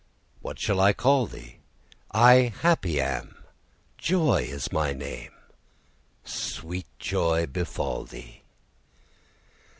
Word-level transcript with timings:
What 0.41 0.57
shall 0.57 0.79
I 0.81 0.93
call 0.93 1.27
thee? 1.27 1.57
'I 2.09 2.53
happy 2.61 2.99
am, 2.99 3.35
Joy 3.99 4.47
is 4.49 4.71
my 4.71 4.93
name.' 4.93 5.29
Sweet 6.23 6.87
joy 6.97 7.45
befall 7.45 8.05
thee! 8.05 8.41